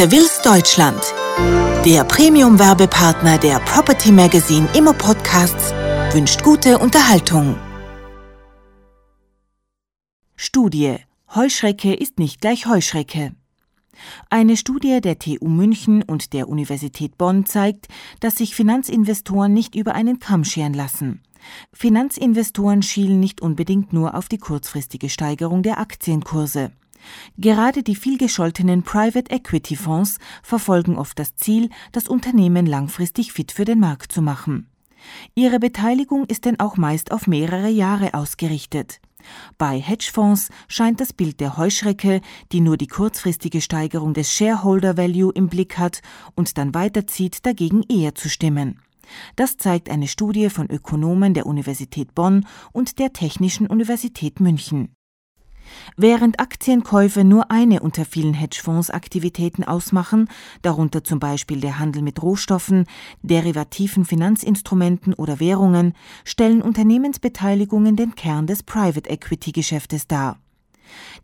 [0.00, 0.98] Seville's Deutschland.
[1.84, 5.74] Der Premium-Werbepartner der Property Magazine Immo Podcasts
[6.14, 7.54] wünscht gute Unterhaltung.
[10.36, 10.96] Studie
[11.34, 13.34] Heuschrecke ist nicht gleich Heuschrecke.
[14.30, 17.88] Eine Studie der TU München und der Universität Bonn zeigt,
[18.20, 21.20] dass sich Finanzinvestoren nicht über einen Kamm scheren lassen.
[21.74, 26.72] Finanzinvestoren schielen nicht unbedingt nur auf die kurzfristige Steigerung der Aktienkurse.
[27.36, 33.64] Gerade die vielgescholtenen Private Equity Fonds verfolgen oft das Ziel, das Unternehmen langfristig fit für
[33.64, 34.68] den Markt zu machen.
[35.34, 39.00] Ihre Beteiligung ist denn auch meist auf mehrere Jahre ausgerichtet.
[39.58, 42.20] Bei Hedgefonds scheint das Bild der Heuschrecke,
[42.52, 46.00] die nur die kurzfristige Steigerung des Shareholder Value im Blick hat
[46.34, 48.80] und dann weiterzieht, dagegen eher zu stimmen.
[49.36, 54.94] Das zeigt eine Studie von Ökonomen der Universität Bonn und der Technischen Universität München.
[55.96, 60.28] Während Aktienkäufe nur eine unter vielen Hedgefonds-Aktivitäten ausmachen,
[60.62, 62.86] darunter zum Beispiel der Handel mit Rohstoffen,
[63.22, 65.94] derivativen Finanzinstrumenten oder Währungen,
[66.24, 70.38] stellen Unternehmensbeteiligungen den Kern des Private Equity-Geschäftes dar.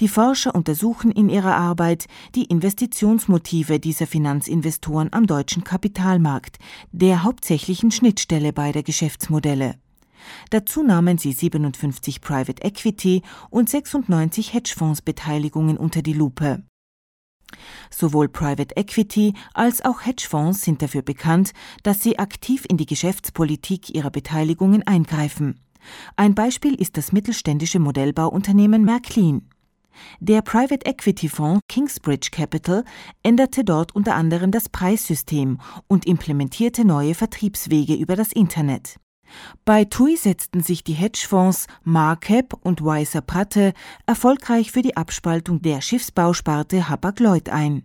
[0.00, 6.58] Die Forscher untersuchen in ihrer Arbeit die Investitionsmotive dieser Finanzinvestoren am deutschen Kapitalmarkt,
[6.92, 9.76] der hauptsächlichen Schnittstelle beider Geschäftsmodelle.
[10.50, 16.62] Dazu nahmen sie 57 Private Equity und 96 Hedgefonds-Beteiligungen unter die Lupe.
[17.90, 21.52] Sowohl Private Equity als auch Hedgefonds sind dafür bekannt,
[21.82, 25.60] dass sie aktiv in die Geschäftspolitik ihrer Beteiligungen eingreifen.
[26.16, 29.48] Ein Beispiel ist das mittelständische Modellbauunternehmen Märklin.
[30.18, 32.84] Der Private Equity Fonds Kingsbridge Capital
[33.22, 38.96] änderte dort unter anderem das Preissystem und implementierte neue Vertriebswege über das Internet.
[39.64, 43.72] Bei TUI setzten sich die Hedgefonds Marcap und Weiser Pratte
[44.06, 47.84] erfolgreich für die Abspaltung der Schiffsbausparte Hapag-Lloyd ein.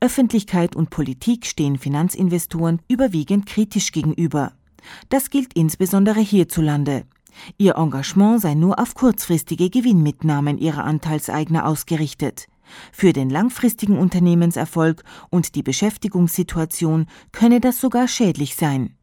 [0.00, 4.52] Öffentlichkeit und Politik stehen Finanzinvestoren überwiegend kritisch gegenüber.
[5.08, 7.04] Das gilt insbesondere hierzulande.
[7.56, 12.46] Ihr Engagement sei nur auf kurzfristige Gewinnmitnahmen ihrer Anteilseigner ausgerichtet.
[12.92, 18.96] Für den langfristigen Unternehmenserfolg und die Beschäftigungssituation könne das sogar schädlich sein.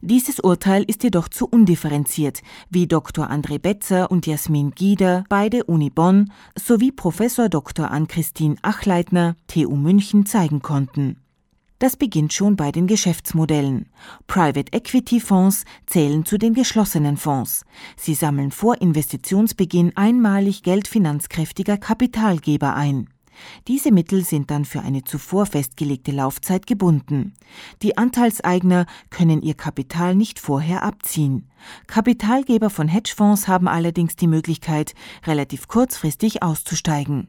[0.00, 3.30] Dieses Urteil ist jedoch zu undifferenziert, wie Dr.
[3.30, 7.90] André Betzer und Jasmin Gieder, beide Uni Bonn, sowie Professor Dr.
[7.90, 11.16] Ann-Christine Achleitner, TU München zeigen konnten.
[11.82, 13.88] Das beginnt schon bei den Geschäftsmodellen.
[14.28, 17.64] Private Equity Fonds zählen zu den geschlossenen Fonds.
[17.96, 23.08] Sie sammeln vor Investitionsbeginn einmalig geldfinanzkräftiger Kapitalgeber ein.
[23.68, 27.34] Diese Mittel sind dann für eine zuvor festgelegte Laufzeit gebunden.
[27.82, 31.48] Die Anteilseigner können ihr Kapital nicht vorher abziehen.
[31.86, 34.94] Kapitalgeber von Hedgefonds haben allerdings die Möglichkeit,
[35.26, 37.28] relativ kurzfristig auszusteigen.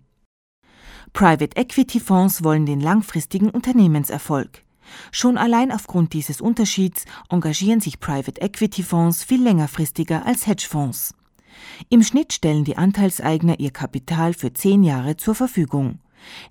[1.14, 4.64] Private Equity Fonds wollen den langfristigen Unternehmenserfolg.
[5.12, 11.14] Schon allein aufgrund dieses Unterschieds engagieren sich Private Equity Fonds viel längerfristiger als Hedgefonds.
[11.90, 16.00] Im Schnitt stellen die Anteilseigner ihr Kapital für zehn Jahre zur Verfügung.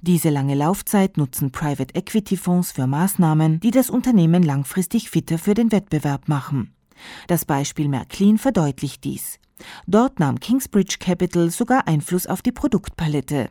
[0.00, 5.54] Diese lange Laufzeit nutzen Private Equity Fonds für Maßnahmen, die das Unternehmen langfristig fitter für
[5.54, 6.74] den Wettbewerb machen.
[7.26, 9.38] Das Beispiel Märklin verdeutlicht dies.
[9.86, 13.50] Dort nahm Kingsbridge Capital sogar Einfluss auf die Produktpalette.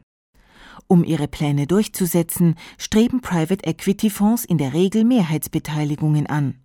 [0.88, 6.56] Um ihre Pläne durchzusetzen, streben Private Equity Fonds in der Regel Mehrheitsbeteiligungen an.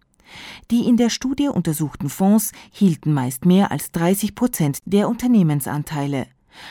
[0.71, 6.27] Die in der Studie untersuchten Fonds hielten meist mehr als 30 Prozent der Unternehmensanteile.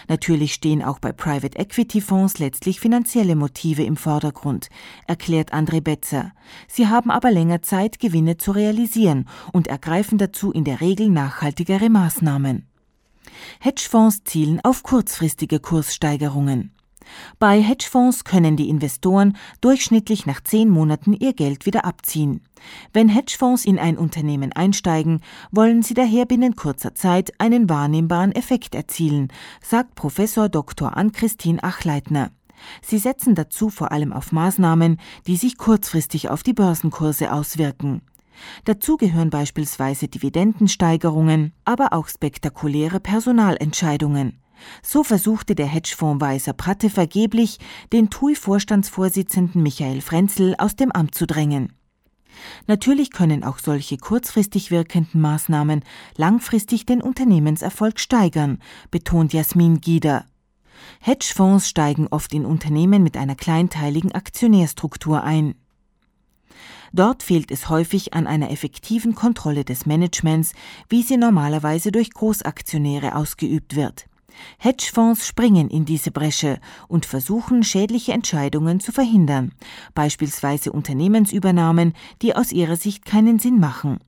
[0.07, 4.69] Natürlich stehen auch bei Private Equity Fonds letztlich finanzielle Motive im Vordergrund,
[5.07, 6.31] erklärt André Betzer.
[6.67, 11.89] Sie haben aber länger Zeit, Gewinne zu realisieren und ergreifen dazu in der Regel nachhaltigere
[11.89, 12.67] Maßnahmen.
[13.59, 16.75] Hedgefonds zielen auf kurzfristige Kurssteigerungen.
[17.39, 22.41] Bei Hedgefonds können die Investoren durchschnittlich nach zehn Monaten ihr Geld wieder abziehen.
[22.93, 25.21] Wenn Hedgefonds in ein Unternehmen einsteigen,
[25.51, 29.29] wollen sie daher binnen kurzer Zeit einen wahrnehmbaren Effekt erzielen,
[29.61, 30.95] sagt Professor Dr.
[30.97, 32.31] Ann-Christine Achleitner.
[32.81, 34.97] Sie setzen dazu vor allem auf Maßnahmen,
[35.28, 38.01] die sich kurzfristig auf die Börsenkurse auswirken.
[38.66, 44.40] Dazu gehören beispielsweise Dividendensteigerungen, aber auch spektakuläre Personalentscheidungen.
[44.81, 47.59] So versuchte der Hedgefonds Weiser Pratte vergeblich,
[47.93, 51.73] den TUI-Vorstandsvorsitzenden Michael Frenzel aus dem Amt zu drängen.
[52.67, 55.84] Natürlich können auch solche kurzfristig wirkenden Maßnahmen
[56.17, 58.59] langfristig den Unternehmenserfolg steigern,
[58.91, 60.25] betont Jasmin Gieder.
[60.99, 65.55] Hedgefonds steigen oft in Unternehmen mit einer kleinteiligen Aktionärstruktur ein.
[66.93, 70.53] Dort fehlt es häufig an einer effektiven Kontrolle des Managements,
[70.87, 74.08] wie sie normalerweise durch Großaktionäre ausgeübt wird.
[74.58, 79.52] Hedgefonds springen in diese Bresche und versuchen schädliche Entscheidungen zu verhindern,
[79.93, 83.99] beispielsweise Unternehmensübernahmen, die aus ihrer Sicht keinen Sinn machen.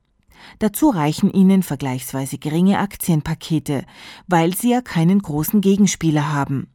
[0.60, 3.86] Dazu reichen ihnen vergleichsweise geringe Aktienpakete,
[4.28, 6.68] weil sie ja keinen großen Gegenspieler haben.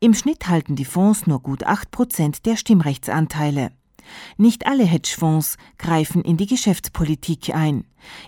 [0.00, 3.72] Im Schnitt halten die Fonds nur gut acht Prozent der Stimmrechtsanteile.
[4.36, 7.84] Nicht alle Hedgefonds greifen in die Geschäftspolitik ein.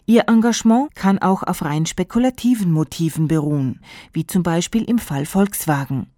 [0.06, 3.80] Ihr Engagement kann auch auf rein spekulativen Motiven beruhen,
[4.12, 6.08] wie zum Beispiel im Fall Volkswagen.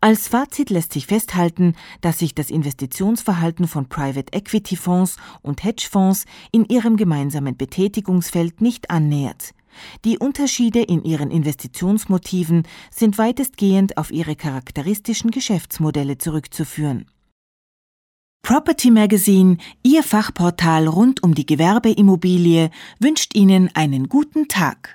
[0.00, 6.24] Als Fazit lässt sich festhalten, dass sich das Investitionsverhalten von Private Equity Fonds und Hedgefonds
[6.50, 9.54] in ihrem gemeinsamen Betätigungsfeld nicht annähert.
[10.04, 17.06] Die Unterschiede in ihren Investitionsmotiven sind weitestgehend auf ihre charakteristischen Geschäftsmodelle zurückzuführen.
[18.42, 24.90] Property Magazine, Ihr Fachportal rund um die Gewerbeimmobilie, wünscht Ihnen einen guten Tag.